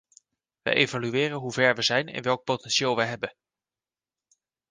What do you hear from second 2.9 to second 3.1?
we